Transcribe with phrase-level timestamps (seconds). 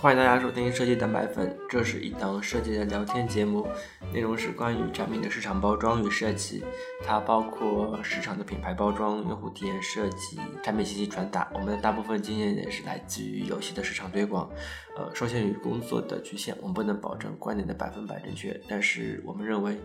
[0.00, 3.66] 欢迎大家收听设计蛋白粉，这是一档设计的聊天节目，
[4.14, 6.62] 内容是关于产品的市场包装与设计，
[7.04, 11.50] 它包括市场的品牌包装、用户体验设计、产品信息传达。
[11.52, 14.48] 我们的大部分经验也是来自于游戏的市场推广。
[14.96, 19.76] 呃，受限于工作的局限，我们不能保证观点的百分百正确，但是我们认为。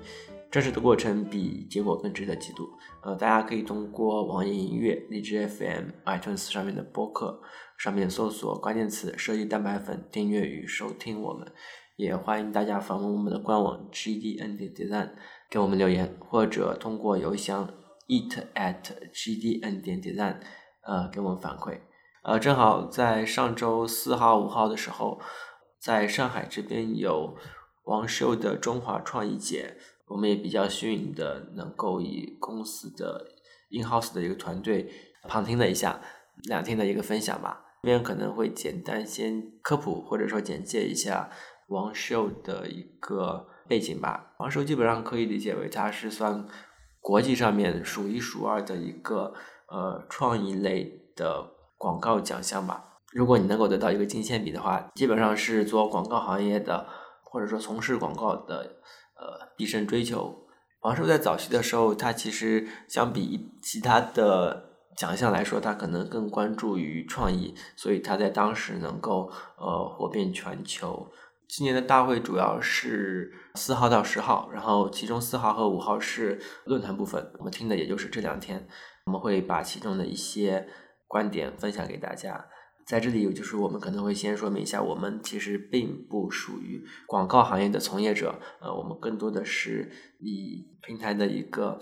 [0.51, 2.69] 真实的过程比结果更值得记录。
[3.01, 7.41] 呃，大家可以通过网易音乐、荔枝 FM、iTunes 上面的播客
[7.83, 11.51] 上面搜索关键词“设计蛋白粉”，订阅与收听我们。
[11.97, 15.09] 也欢迎大家访问我们的官网 gdn 点 design
[15.49, 17.69] 给我们留言，或者通过邮箱
[18.07, 20.37] eat at gdn 点 design
[20.83, 21.77] 呃给我们反馈。
[22.23, 25.19] 呃，正好在上周四号、五号的时候，
[25.77, 27.35] 在上海这边有
[27.83, 29.75] 王秀的中华创意节。
[30.07, 33.25] 我们也比较幸运的能够以公司的
[33.71, 34.89] in house 的一个团队
[35.27, 35.99] 旁听了一下
[36.43, 37.62] 两天的一个分享吧。
[37.83, 41.29] 这边可能会简单先科普或者说简介一下
[41.67, 44.33] 王秀的一个背景吧。
[44.39, 46.47] 王秀基本上可以理解为他是算
[46.99, 49.33] 国际上面数一数二的一个
[49.67, 51.45] 呃创意类的
[51.77, 53.01] 广告奖项吧。
[53.11, 56.87] 如果你能够得到一个金铅笔的话，基本上是做广告行业的
[57.21, 58.77] 或者说从事广告的。
[59.15, 60.47] 呃，毕生追求。
[60.81, 71.11] 王叔在早期的时候，他其实相比其他的奖项来说，他可能更关注于创意，所以他在当时能够呃火遍全球。
[71.47, 78.67] 今年的大会主要是四号到十号，然后其中四号和五号是论坛部分，我们听的也就是这两天，
[79.05, 80.67] 我们会把其中的一些
[81.07, 82.45] 观点分享给大家。
[82.87, 91.79] 在这里，就是我们可能会先说明一下，我们其实并不属于广告行业的从业者，呃，我们更多的是以平台的一个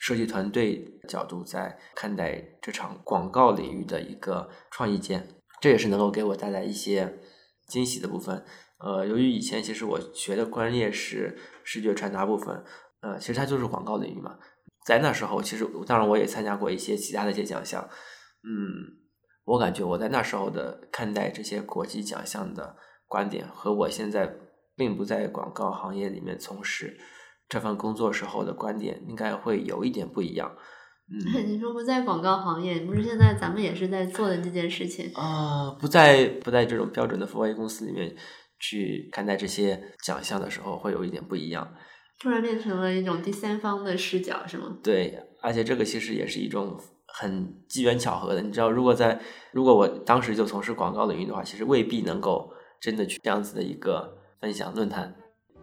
[0.00, 5.26] 设计团队角度在看待这场广告领域的一个创意节，
[5.60, 7.18] 这也是能够给我带来一些
[7.66, 8.44] 惊喜的部分。
[8.78, 12.64] 呃，由于以前其实我学的专业是视觉传达部分，
[13.00, 14.38] 呃，其实它就是广告领域嘛，
[14.84, 17.88] 在那时候，其实当然我也参加过一些其他的一些奖项，
[18.42, 19.04] 嗯。
[19.46, 22.76] 我感觉我在那时候的看待这些国际奖项的
[23.06, 24.28] 观点，和我现在
[24.74, 26.98] 并不在广告行业里面从事
[27.48, 30.50] 这份工作时候的观点，应该会有一点不一样。
[31.08, 35.70] 嗯， 你说不在广告行业，不是现在咱们也是在做的这件事情啊？
[35.80, 38.14] 不在不在这种标准的 4A 公司里面
[38.58, 41.74] 去看待这些奖项的时候，会有一点不一样。
[42.18, 44.78] 突然变成了一种第三方的视角，是吗？
[44.82, 46.78] 对，而且这个其实也是一种。
[47.18, 49.18] 很机缘巧合的，你知道，如果在
[49.50, 55.14] 如果我当时就从事广告领域的话，其实未必能够真的去这样子的一个分享论坛，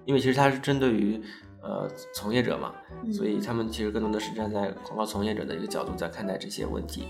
[0.05, 1.21] 因为其实它是针对于
[1.63, 2.73] 呃从业者嘛，
[3.11, 7.07] 所以他们其实更多的是站在广告从业者的一个角度在看待这些问题。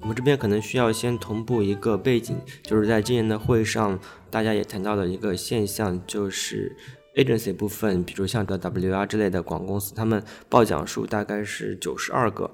[0.00, 3.98] 我们这边可能需要先同步一个背景，就是在今年的会上，
[4.30, 6.76] 大家也谈到了一个现象，就是
[7.14, 12.50] agency 部分，比如像个 WR 之类的广告公司，他们报奖数大概是九十二个，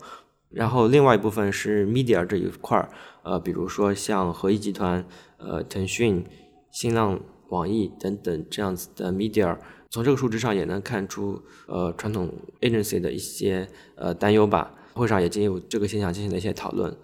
[0.51, 2.91] 然后另外一部分是 media 这一块儿，
[3.23, 5.05] 呃，比如说像合一集团、
[5.37, 6.25] 呃，腾讯、
[6.71, 9.59] 新浪、网易等等这样子的 media，
[9.91, 14.75] 从这个数值上也能看出，呃，传统 agency 的一些呃担忧吧。
[14.95, 16.97] 会上也进入这个现象进行了一些讨论。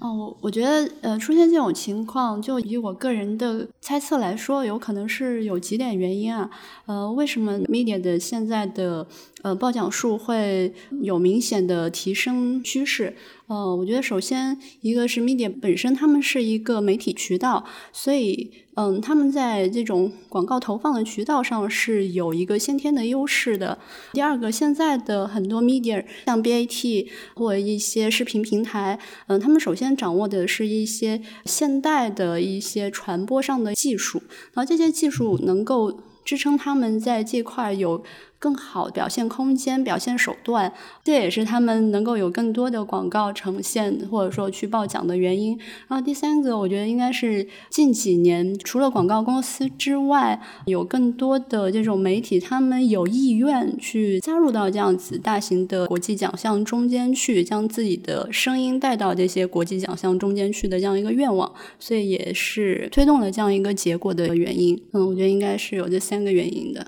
[0.00, 6.50] 哦，我我觉得，呃，出现这种情况，就以我个人的猜测来说，有可能是有几点原因啊。
[6.86, 9.06] 呃，为什么 media 的现在的
[9.42, 13.16] 呃报奖数会有明显的提升趋势？
[13.46, 17.62] 呃，我觉得首先一个是 media 本身，他们是一个媒体渠道，
[17.92, 23.78] 所以嗯，他们在这种广告投放的渠道上是有一个先天的优势的。
[24.14, 34.22] 第二个，现在的很多 media，像 BAT 或一些视频平台，嗯，他们首先掌握的是一些现代的一些传播上的技术，
[34.54, 38.02] 然后这些技术能够支撑他们在这块有。
[38.44, 40.70] 更好表现空间、表现手段，
[41.02, 45.58] 这也是他们能够有更多的广告呈现，或者说去报奖的原因。
[45.88, 64.78] 然后第三个，我觉得应该是近几年除了广告公司之外，有更多的这种媒体，他们有意愿去加入到这样子大型的国际奖项中间去，将自己的声音带到这些国际奖项中间去的这样一个愿望，所以也是推动了这样一个结果的原因。
[64.92, 66.86] 嗯，我觉得应该是有这三个原因的。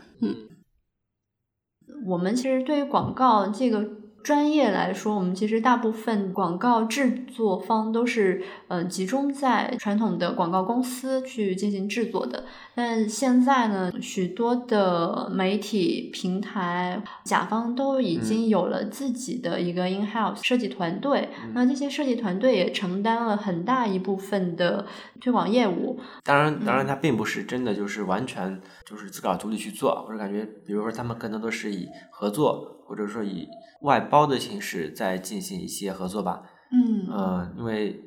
[2.06, 3.84] 我们其实对于广告这个
[4.26, 12.44] 专业来说，我们其实大部分广告制作方都是呃集中在传统的广告公司去进行制作的。
[12.74, 24.84] 但现在呢，许多的媒体平台甲方都已经有了自己的一个 in house 设计团队，那这些设计团队也承担了很大一部分的
[25.20, 26.00] 推广业务。
[26.24, 33.48] 当然，当然，它并不是真的就是完全就是自个儿独立去做，或者感觉，比如说他们更多都是以合作或者说以
[33.82, 36.42] 外包的形式再进行一些合作吧。
[36.72, 38.00] 嗯呃，因为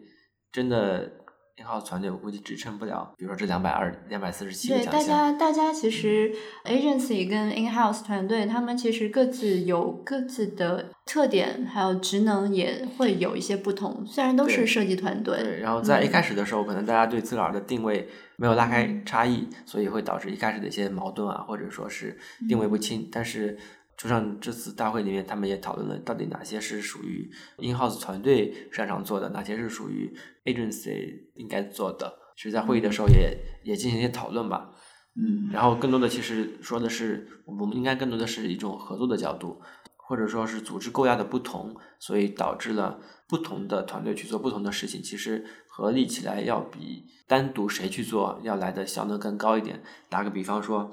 [0.51, 1.11] 真的。
[1.59, 6.33] in house 团队我估计支撑不了，比如说这两百二、两百四十七个对，大家大家其实
[6.63, 14.05] agency 跟 in house 团队，他们其实各自有各自的特点，还有职能也会有一些不同。
[14.07, 15.59] 虽然都是设计团队，对。
[15.59, 22.17] 然后在一开始的时候，可能大家对自个儿的定位没有拉开差异，所以会导致一开始的一些矛盾啊，或者说是
[22.47, 23.09] 定位不清。
[23.11, 23.57] 但是
[24.01, 30.09] 就像这次大会里面，他们也讨论了到底哪些是属于 in house 团队擅长做的，哪些是属于
[30.45, 32.17] agency 应该做的。
[32.37, 34.71] 其实，在会议的时候也也进行一些讨论吧。
[35.15, 39.61] 嗯，然后更多的其实说的是，我们应该更多的是一种合作的角度，
[39.97, 49.83] 或者说是组织构架的不同，所以导致了不同的团队去做不同的事情，其实合力起来要比单独谁去做要来的效能更高一点。
[50.07, 50.89] 打个比方说，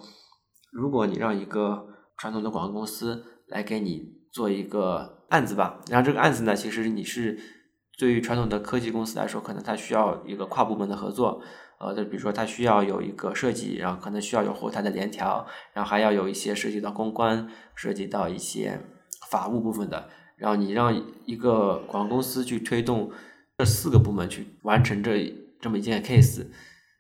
[0.73, 1.87] 如果你让一个
[2.17, 7.39] 传统的广告公司来给你做一个案子吧，然后这个案子呢，其实你是
[7.99, 11.43] 对于传统的科技公司来说，可能它需要一个跨部门的合作，
[11.79, 18.81] 呃，就比如说它需要有一个设计，然后可能需要有后台的联调，然后还要有一些涉及到公关、涉及到一些
[19.29, 23.11] 法务部分的，然后你让一个广告公司去推动
[23.59, 26.47] 这四个部门去完成这这么一件 case，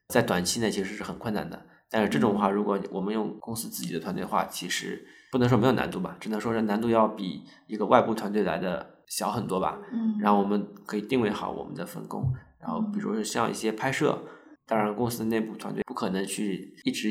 [0.08, 1.66] 在短期内其实是很困难的。
[1.90, 9.78] 但是这种话，如果我们用公司自己的团队的话，其实不能说没有难度吧，只能说是难度要比一个外部团队来的小很多吧。
[9.92, 14.18] 嗯，然后我们可以定位好我们的分工，然后比如说像一些拍摄，
[14.66, 17.08] 当然公司内部团队不可能去一直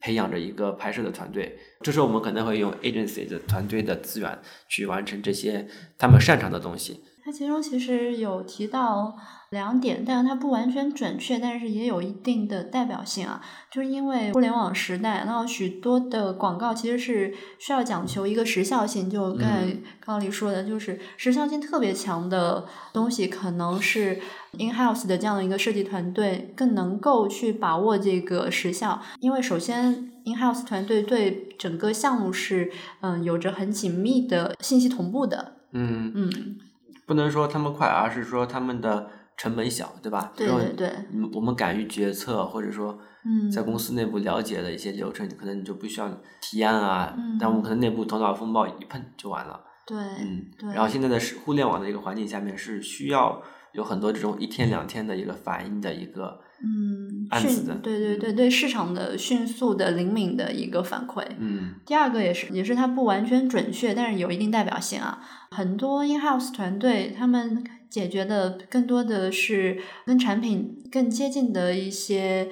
[0.00, 5.68] 培养着一个拍摄的团队，这时候我们可能会用 agency 的团队的资源去完成这些
[5.98, 7.02] 他们擅长的东西。
[7.24, 9.16] 他其中其实有提到
[9.52, 13.40] 两点，但是它不完全准确，但是也有一定的代表性啊。
[13.70, 24.18] 就是因为互联网时代，然后许多的广告其实是需要讲求一个时效性，就刚才刚黎说的，就是时效性特别强的东西，可能是
[24.58, 36.56] in house 的这样的一个设计团队更能够去把握这个时效，因为首先 in house 团队对整个项目是嗯有着很紧密的信息同步的，嗯，嗯。
[37.04, 40.32] 不能说他们快，而是说他们的成本小，对吧？
[40.36, 40.88] 对对对。
[41.12, 46.08] 嗯，我们敢于决策，或者说，嗯，在公司内部了解的一些流程，可能你就不需要
[46.40, 47.14] 提案啊。
[47.16, 47.36] 嗯。
[47.40, 49.60] 但我们可能内部头脑风暴一碰就完了。
[49.86, 49.98] 对。
[49.98, 50.46] 嗯。
[50.58, 50.72] 对。
[50.72, 53.42] 然后现在的是互联网的一个环境下面，是需要
[53.72, 57.74] 有很多这种一天两天的一个反应的一个嗯案子的。
[57.76, 61.24] 对对对对，市场的迅速的灵敏的一个反馈。
[61.38, 61.74] 嗯。
[61.84, 65.20] 第二个也是，也是它不完全准确，但是有一定代表性啊。
[65.50, 72.48] 很多 in house 团队，他们解决的更多的是跟产品更接近的一些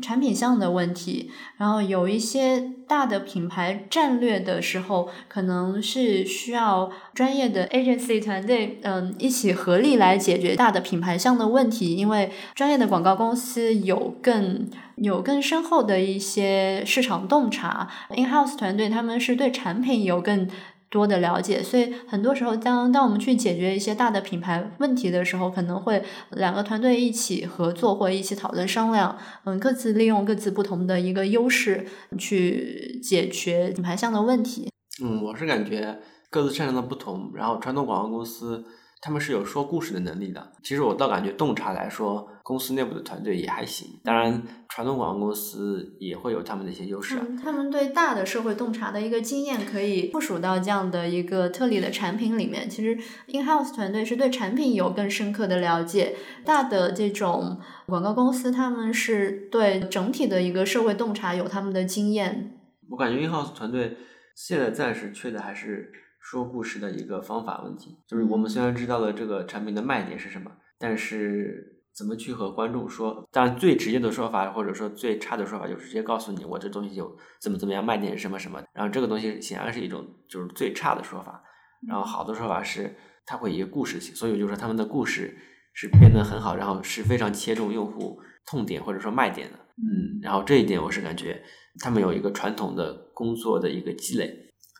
[0.00, 1.30] 产品项的问题。
[1.58, 11.94] 然后有一些大的品牌战略的时候，可能是需要专业的 agency 团队，嗯，一起合力来解决大的品牌项的问题。
[11.94, 14.66] 因为专业的广告公司有更
[14.96, 20.48] 有更深厚的一些市场洞察，in house 团队他们是对产品有更。
[20.90, 31.86] 多的了解，所以很多时候，当当我们去解决一些大的品牌问题的时候，可能会两个团队一起合作，或者一起讨论商量，嗯，各自利用各自不同的一个优势
[32.18, 34.70] 去解决品牌项的问题。
[35.02, 35.98] 嗯，我是感觉
[36.30, 38.64] 各自擅长的不同，然后传统广告公司
[39.00, 40.52] 他们是有说故事的能力的。
[40.62, 44.00] 其实我倒感觉洞察来说，公司内部的团队也还行。
[44.02, 47.18] 当然，传统广告公司也会有他们的一些优势。
[47.18, 52.68] 嗯，他们对大的社会洞察的一个经验可以部署到这样的一个特例的产品里面。
[52.68, 52.94] 其实
[53.28, 62.58] ，in house 团队是对产品有更深刻的了解，大的这种广告公司他们是对整体的一个社会洞察有他们的经验。
[62.90, 63.96] 我感觉 in house 团队
[64.34, 67.98] 现在暂时缺的还是说故事的一个方法问题。
[68.06, 71.74] 就是我们虽然知道了这个产品的卖点是什么，但是。
[71.96, 73.28] 怎么去和观众说？
[73.32, 78.62] 当然，最直接的说法，或者说最差的说法，就是直接告诉你我这东西有怎么怎么样，卖点是什么什么。
[78.72, 81.42] 然后这个东西显然是一种就是最差的说法。
[81.88, 82.94] 然后好的说法是
[83.26, 85.36] 它会一个故事性，所以就是说他们的故事
[85.72, 89.58] 是编得很好，然后是非常切中用户痛点或者说卖点的。
[89.58, 91.42] 嗯，然后这一点我是感觉
[91.80, 94.32] 他们有一个传统的工作的一个积累。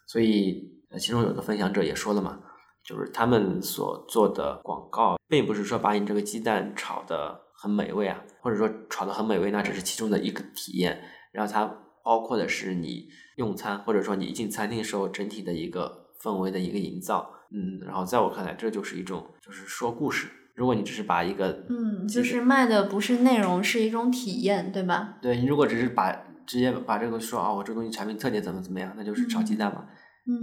[0.07, 2.39] 所以其中有个分享者也说了嘛，
[2.85, 11.03] 就是他们所做的广告，并不是说把你这个鸡蛋炒的很美味啊，或者说炒的很美味，那只是其中的一个体验。
[11.33, 11.71] 然后它
[12.03, 17.31] 包括的是你用餐，或者说你一进餐厅时候整体的一个氛围的一个营造。
[17.51, 20.29] 嗯，然后在我看来，这就是一种就是说故事。
[20.55, 25.19] 如果你只是把一个嗯，就是卖的不是内容，是一种体验，对吧？
[25.23, 26.11] 对你如果只是把
[26.47, 29.85] 直接把这个说啊，我这东西产品特点怎么怎么样，那就是炒鸡蛋嘛。
[29.87, 29.97] 嗯，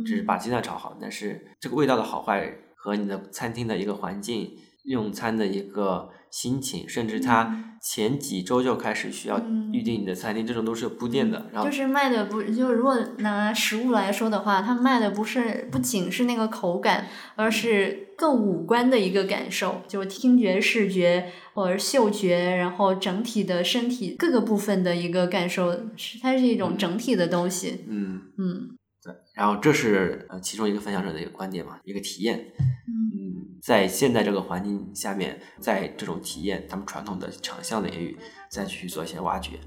[0.06, 4.52] 只是把鸡蛋炒好，但是这个味道的好坏和你的餐厅的一个环境、
[4.84, 9.40] 用餐的一个心情，甚至它前几周就开始需要
[9.72, 11.50] 预定你的餐厅，这种都是有铺垫的。
[11.52, 27.86] 然后就是卖的不就如果拿食物来说的话，它卖的不是不仅是那个口感，而是更五官的一个感受，就是听觉、视觉或者嗅觉，然后整体的身体各个部分的一个感受，是它是一种整体的东西。
[27.88, 28.22] 嗯。
[28.38, 28.70] 嗯
[29.06, 32.40] 对，然后这是呃其中一个分享者的一个观点嘛，一个体验。
[32.88, 38.18] 嗯，在现在这个环境下面，在这种体验，咱们传统的长项领域
[38.50, 39.60] 再去做一些挖掘。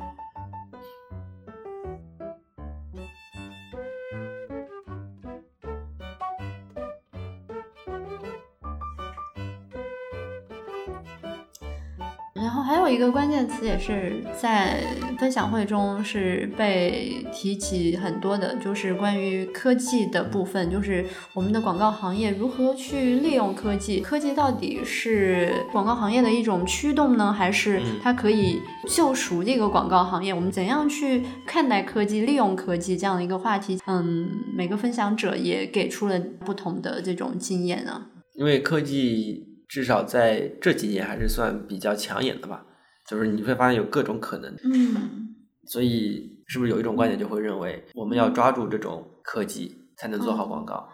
[12.88, 14.82] 有一个关键词也是在
[15.18, 21.04] 分享会中是被提起很多的，就是关于科技的部分，就是
[21.34, 24.00] 我们的广告行业如何去利用科技？
[24.00, 30.32] 科技到底是广告行业的一种驱动呢，还是它可以救赎这个广告行业？
[30.32, 33.78] 我们怎样去看待科技、利用科技这样的一个话题？
[33.86, 38.06] 嗯，每个分享者也给出了不同的这种经验啊。
[38.34, 42.64] 因为科技至少在这几年还是算比较抢眼的吧，
[43.08, 45.34] 就是你会发现有各种可能，嗯
[45.66, 50.88] 所以是不是有一种观点就会认为我们要抓住这种科技才能做好广告？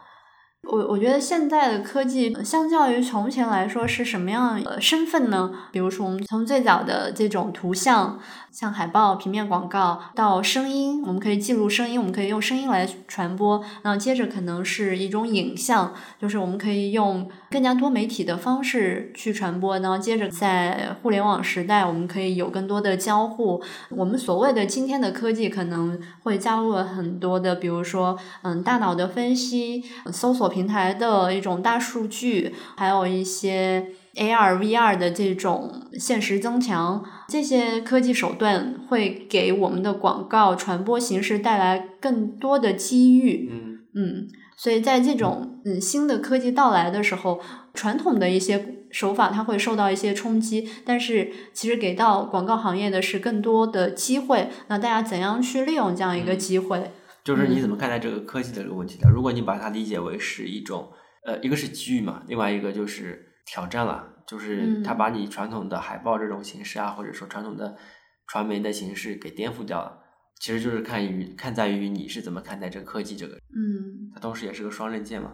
[0.67, 5.51] 我我觉得现在的科技相较于从前来说是什么样的身份呢？
[5.71, 8.19] 比如说，我们从最早的这种图像，
[8.51, 13.63] 像海报、平面广告，到声音，我们可以记录声音，我们可以用声音来传播。
[13.83, 19.79] 然后接着可能是一种影像，就是我们可以用更加多媒体的方式去传播。
[19.81, 23.63] 然后接着在互联网时代，我们可以有更多的交互。
[23.91, 30.54] 我们所谓的今天的科技可能会加入了很多的，比如说，嗯，大脑的分析、搜索。
[30.55, 43.51] 平台的一种大数据，还有一些 AR、VR 的这种现实增强，这些科技手段会给我们的广告传播形式带来更多的机遇。
[43.53, 47.41] 嗯嗯，所以在这种嗯新的科技到来的时候，
[47.75, 54.49] 传统的一些手法它会受到一些冲击，但是其实给到广告行业的是更多的机会。
[54.69, 56.93] 那大家怎样去利用这样一个机会？
[57.25, 59.09] 就是你怎么看待这个科技的这个问题的？
[59.09, 60.93] 如果你把它理解为是一种，
[61.25, 67.77] 呃，一个是机遇嘛，另外一个就是挑战了，就是它把你传统的海报这种形式啊，或者说传统的
[68.27, 70.01] 传媒的形式给颠覆掉了。
[70.39, 75.33] 其实就是看于看在于你是怎么看待这个科技这个，嗯，它同时也是个双刃剑嘛。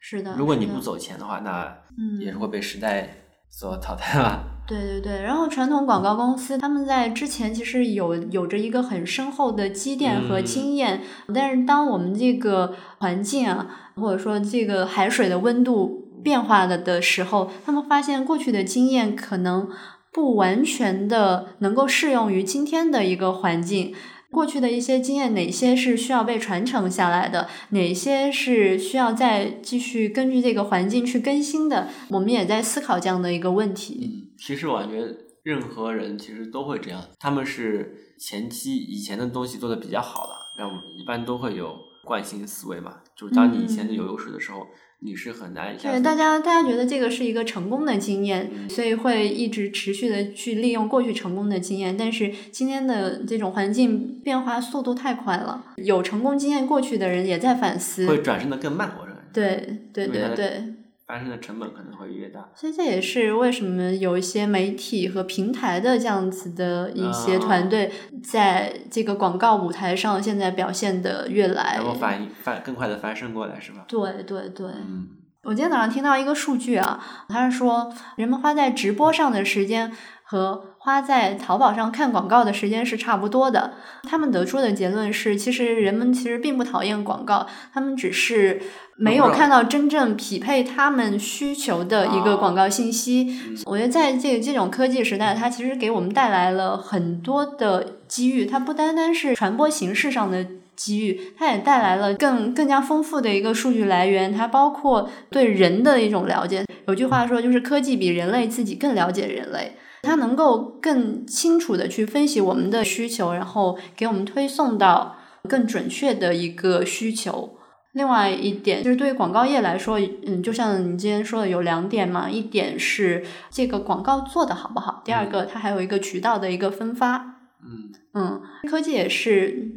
[0.00, 0.36] 是的。
[0.36, 1.76] 如果你不走前的话，那
[2.20, 3.08] 也是会被时代
[3.50, 4.53] 所淘汰吧。
[4.66, 11.02] 对对对，然后传统广告公司他们在之前其实有有着一个很深厚的积淀和经验，
[11.34, 19.68] 但是当我们这个环境啊，或者说这个海水的温度变化了的时候，他们发现过去的经验可能
[20.10, 23.94] 不完全的能够适用于今天的一个环境。
[24.34, 27.48] 过去的一些经验，哪些是需要被传承下来的？
[27.70, 31.88] 哪些是需要再继续根据这个环境去更新的？
[32.10, 34.32] 我们也在思考这样的一个问题。
[34.36, 35.06] 其实我感觉
[35.44, 42.96] 任何人其实都会这样，他们是前期以前的东西做的比较好了，然后一般都会有惯性思维嘛。
[43.16, 44.66] 就是当你以前有优势的时候，
[45.00, 45.90] 你是很难一下。
[45.90, 51.96] 对，大家大家觉得这个是一个成功的经验，所以会一直持续的去利用过去成功的经验。
[51.96, 59.22] 但是今天的这种环境变化速度太快了，有成功经验过去的人也在反思，会转身的更慢，我认为。
[59.32, 60.74] 对对对对。
[61.06, 67.92] 发生的成本可能会越大，所以这也是为什么有一些媒体和平台的这样子的一些团队，
[68.22, 73.84] 在这个广告舞台上现在表现的越来，然后反应翻更快的翻身过来，是吧？
[73.86, 74.66] 对对对。
[74.68, 75.08] 嗯，
[75.44, 76.98] 我今天早上听到一个数据啊，
[77.28, 83.74] 他是说人们花在直播上的时间和花在淘宝上看广告的时间是差不多的。
[84.04, 88.60] 他们得出的结论是，其实人们其实并不讨厌广告，他们只是。
[88.96, 98.46] 没有看到真正匹配他们需求的一个广告信息，我觉得在这这种科技时代，它其实给我们带来了很多的机遇。
[98.46, 106.64] 它不单单是传播形式上的机遇，它也带来了更更加丰富的一个数据来源，它包括对人的一种了解。
[106.86, 115.16] 有句话说，就是科技比人类自己更了解人类，它能够更清楚的去分析我们的需求，然后给我们推送到
[115.48, 117.56] 更准确的一个需求。
[117.92, 127.36] 另外一点就是对于广告业来说，嗯，就像你今天说的有两点嘛，一点是这个广告做的好不好，第二个它还有一个渠道的一个分发。
[127.64, 129.73] 嗯嗯，科技也是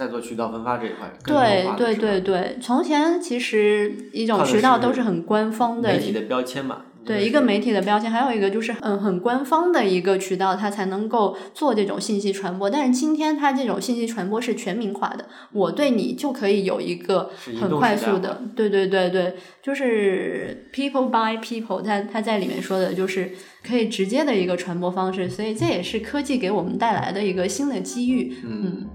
[0.00, 6.84] 在做渠道分发这一块，对对对对，从前其实一种渠道都是很官方的媒体的标签嘛。
[7.02, 12.68] 对一个媒体的标签，还有一个就是嗯很官方的一个渠道，它才能够做这种信息传播。
[12.70, 17.30] 但是今天它这种信息传播是全民化的，我对你就可以有一个
[17.60, 23.32] 很快速的，对对对对，就是 people by people，它它在里面说的就是
[23.66, 28.86] 可以直接的一个传播方式，所以这也是科技给我们带来的一个新的机遇，嗯。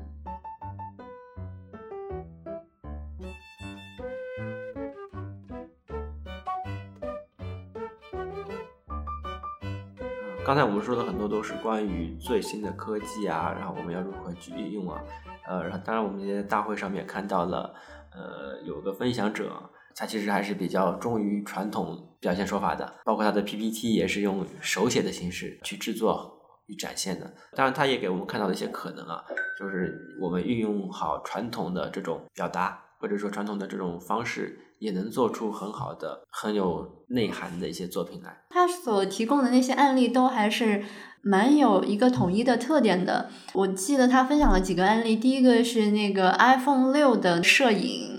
[10.46, 15.02] 刚才我们说的很多都是关于最新的科技啊，然后我们要如何去应用啊，
[15.48, 17.74] 呃，然后当然我们在大会上面看到了，
[18.12, 19.52] 呃，有个分享者，
[19.96, 27.26] 他其实还是比较忠于传统表现手法的，包括他的 PPT 也是用手写的形式去制作与展现的。
[27.56, 29.26] 当然，他也给我们看到了一些可能啊，
[29.58, 34.60] 就是我们运用好传统的这种表达，或者说传统的这种方式。
[34.80, 38.44] 也能做出很好的、很有内涵的一些作品来。
[38.50, 40.84] 他所提供的那些案例都还是
[41.22, 43.30] 蛮有一个统一的特点的。
[43.54, 48.15] 我记得他分享了几个案例，第一个是那个 iPhone 六的摄影。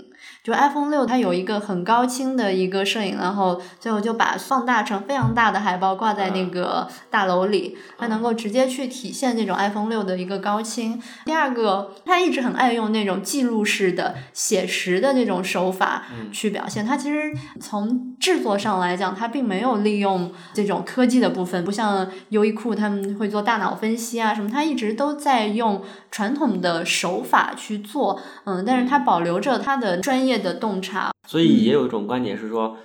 [0.47, 11.01] 就 iPhone 六，它有一个很高清的一个摄影，然后最后就把放大成非常大的海报挂在那个大楼里，它能够直接去体现这种 iPhone 六的一个高清。
[11.25, 16.85] 第二个，它一直很爱用那种记录式的写实的这种手法去表现。
[16.85, 28.17] 它其实从制作上来讲，它并没有利用这种科技的部分，不像优衣库他们会做大脑分析啊什么，它一直都在用传统的手法去做。
[28.45, 30.36] 嗯，但是它保留着它的专业。
[30.39, 32.77] 的洞察，所以也有一种观点是说，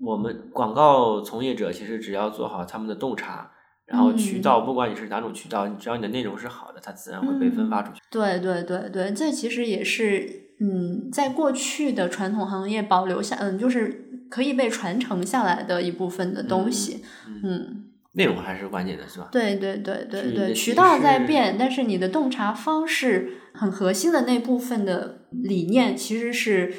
[0.00, 3.50] 我们广告从业者其实只要做好他们的洞察，
[3.86, 8.00] 然后渠道，不管你是哪种渠道，你只要你的内容是好的，它自然会被分发出去。
[8.10, 17.04] 对对对对，这其实也是嗯，在过去的传统行业保留下，嗯，就是可以被传承下来的一部分的东西。
[17.42, 17.83] 嗯，
[18.14, 19.28] 内容还是关键的，是吧？
[19.30, 26.74] 对对对对对，渠道在变，但是你的洞察方式很核心的那部分的理念其实是。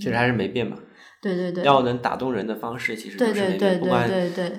[0.00, 0.76] 其实还是没变吧。
[1.22, 1.62] 对对对。
[1.62, 4.10] 要能打动人的方式，其实都是那个，不管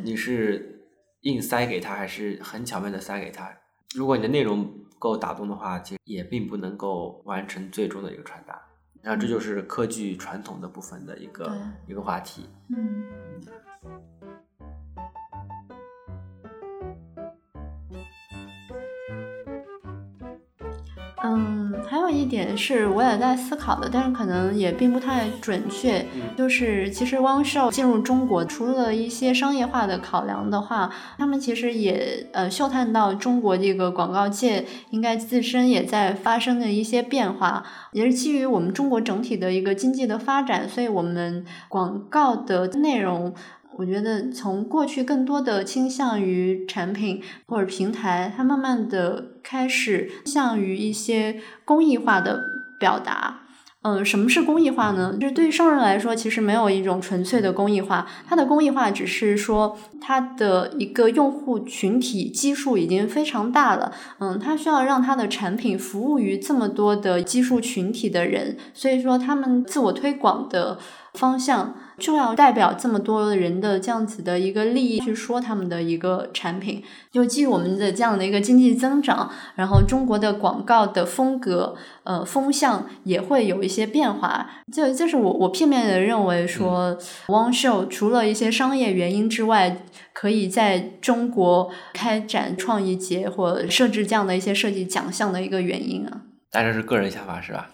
[0.06, 0.86] 你是
[1.24, 3.50] 硬塞给他，还是很巧妙的塞给他。
[3.94, 8.58] 如果你的内容够打动的话，其实也并不能够完成最终的一个传达。
[9.02, 12.46] 然后这就是科技传统的部分的一个一个话题。
[12.74, 13.04] 嗯。
[22.10, 26.06] 有一点是我也在思考的，但是可能也并不太准确。
[26.38, 43.34] 就是其实汪秀进入中国，除了一些商业化的考量的话，他们其实也呃嗅探到中国这个广告界应该自身也在发生的一些变化，也是基于我们中国整体的一个经济的发展，所以我们广告的内容。
[43.78, 52.44] 我觉得从过去更多的倾向于产品或者平台，它慢慢的开始向于一些公益化的
[52.80, 53.42] 表达。
[53.84, 55.16] 嗯，什么是公益化呢？
[55.22, 63.94] 就是对于商人来说，其实没有一种纯粹的公益化，它的公益化只是说它的一个用户群体基数已经非常大了。
[64.18, 70.80] 嗯，它需要让它的产品服务于这么多的基数群体的人，所以说他们自我推广的。
[71.17, 84.47] 方向就要代表这么多人的这样子的一个利益去说他们的一个产品，就基于我们的这样的一个经济增长，然后中国的广告的风格呃风向也会有一些变化。
[84.71, 86.95] 这这是我我片面的认为说，
[87.30, 96.21] 汪秀除了一些商业原因之外，可以在中国开展创意节或设置这样的一些设计奖项的一个原因啊。
[96.51, 97.71] 但这是个人想法是吧？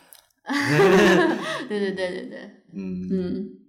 [1.68, 2.63] 对对对对对。
[2.74, 3.63] 嗯，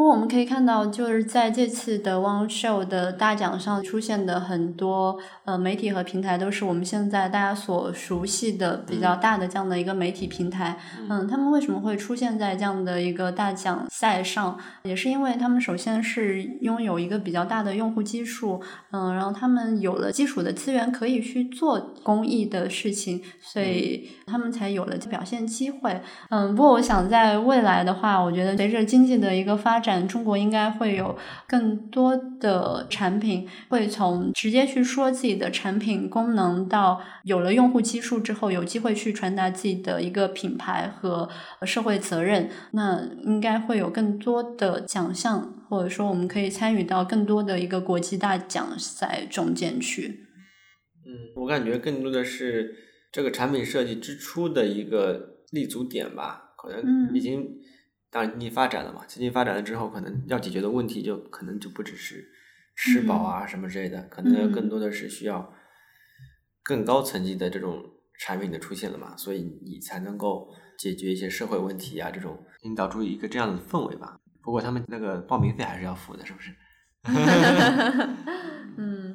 [0.00, 10.78] 不过我们可以看到，就是在这次的 One Show 的大奖上出现的很多呃媒体和平台，都是我们现在大家所熟悉的比较大的这样的一个媒体平台。
[11.10, 14.58] 嗯，他们为什么会出现在这样的一个大奖赛上？
[14.84, 26.00] 也是因为他们首先是拥有一个比较大的用户基数，嗯，然后他们有了基础的资源可以去做公益的事情，所以他们才有了表现机会。
[26.30, 29.89] 嗯，不过我想在未来的话，我觉得随着经济的一个发展。
[30.06, 31.16] 中国应该会有
[31.48, 41.28] 更多的产品会从直接去说自己的产品功能，到有了用户基数之后，有机会去传达自己的一个品牌和
[41.62, 42.50] 社会责任。
[42.72, 50.26] 那应该会有更多的奖项，或者说我们可以参与到更多的一个国际大奖赛中间去。
[51.06, 52.74] 嗯，我感觉更多的是
[53.10, 57.46] 这个产品设计之初的一个立足点吧，可能已经。
[58.10, 62.28] 当然，经济发展了嘛，经济发展了之后，可能要解决的问题就可能就不只是
[62.76, 65.52] 吃饱啊什么之类的，可能更多的是需要
[66.62, 67.82] 更高层级的这种
[68.18, 74.18] 产品的出现了嘛，所以你才能够解决一些社会问题啊，这种引导出一个这样的氛围吧。
[74.42, 76.52] 不过他们那个报名费还是要付的，是不是？
[78.76, 79.09] 嗯。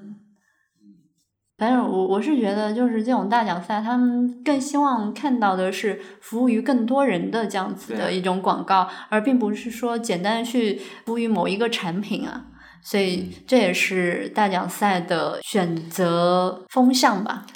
[1.57, 12.47] 反正我我是觉得，就是这种大奖赛，他们更希望看到的是服务于更多人的这样子的一种广告，而并不是说简单去服务于某一个产品啊。
[12.83, 17.47] 所以这也是大奖赛的选择风向吧。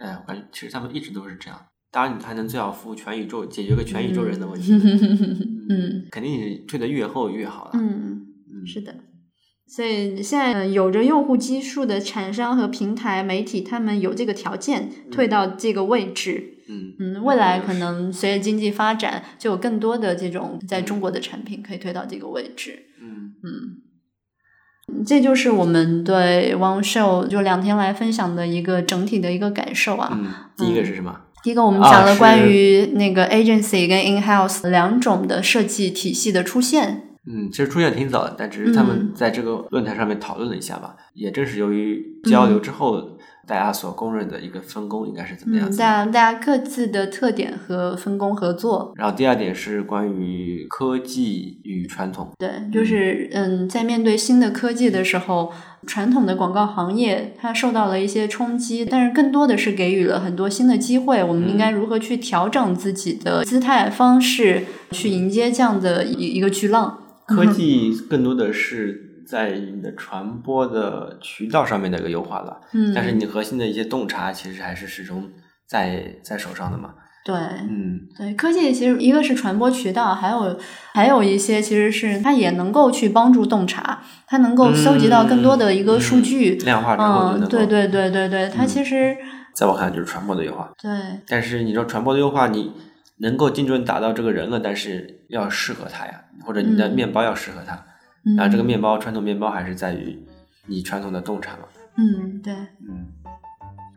[0.00, 1.60] 哎，我感觉其实他们一直都是这样。
[1.92, 4.72] 当然，你还能最好服务全宇宙，解决个全宇宙人的问题。
[5.68, 7.70] 嗯，肯定你推的越厚越好了。
[7.74, 8.94] 嗯嗯，是的。
[9.74, 16.58] 所以现在有着用户基数的厂商和平台媒体，他们有这个条件退到这个位置。
[16.68, 22.80] 嗯嗯，未来可能随着经济发展，就有更多的这种在中国的产品可以推到这个位置。
[23.00, 30.10] 嗯嗯，这就是我们对 One Show 就两天来分享的一个整体的一个感受啊。
[30.12, 30.26] 嗯，
[30.58, 31.18] 第一个是什么？
[31.42, 37.08] 第一个我们讲了关于那个 agency 跟 in house 两种的设计体系的出现。
[37.26, 40.96] 嗯，其实出现挺早的，但只是他们在这个论坛上面讨论了一下吧。
[41.14, 43.00] 也正是由于交流之后，
[43.46, 45.78] 大家所公认的一个分工应该是怎么样子？
[45.78, 48.92] 大家大家各自的特点和分工合作。
[48.96, 52.28] 然后第二点是关于科技与传统。
[52.38, 55.52] 对，就是嗯，在面对新的科技的时候，
[55.86, 61.22] 传统的广告行业它受到了一些冲击，但是更多的是给予了很多新的机会。
[61.22, 66.98] 我们应该如何去调整自己的姿态方式，去迎接这样的一一个巨浪？
[67.34, 75.30] 科技更多的是在你的传播的渠道上面的一个优化了，嗯，但是你核心的一些洞察其实还是始终
[75.68, 76.94] 在在手上的嘛。
[77.24, 80.58] 对，嗯，对，科技其实一个是传播渠道，还有
[80.92, 89.16] 还有一些其实是它也能够去帮助洞察，它能够搜集到更多的一个数据，量化之后嗯，对对对对对，它其实。
[89.54, 90.72] 在我看来就是传播的优化。
[90.82, 90.90] 对，
[91.28, 92.72] 但是你说传播的优化，你
[93.18, 96.24] 能够精准打到这个人了，但是要适合他呀。
[96.44, 97.84] 或者你的面包要适合他，
[98.36, 100.18] 然后这个面包传统面包还是在于
[100.66, 101.58] 你传统的洞察嘛。
[101.96, 103.06] 嗯，对，嗯，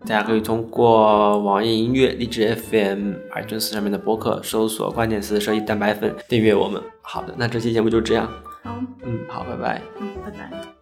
[0.01, 6.79] 大家可以通过网易音乐、荔枝 FM、iTunes 上面的播客搜索关键词“设计蛋白粉”订阅我们。
[7.01, 8.29] 好的，那这期节目就这样。
[8.63, 9.81] 好，嗯，好，拜拜。
[9.99, 10.74] 嗯，拜拜。